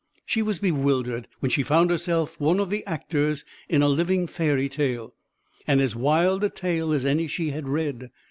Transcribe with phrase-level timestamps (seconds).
[0.25, 4.67] She was bewildered, when she found herself one of the actors in a living fairy
[4.67, 5.13] tale,
[5.67, 8.09] and as wild a tale as any she had read.